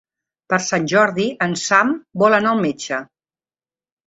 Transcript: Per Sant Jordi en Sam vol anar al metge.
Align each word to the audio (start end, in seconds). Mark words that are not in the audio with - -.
Per 0.53 0.57
Sant 0.67 0.87
Jordi 0.93 1.25
en 1.47 1.53
Sam 1.65 1.93
vol 2.25 2.37
anar 2.39 2.55
al 2.55 2.65
metge. 2.65 3.05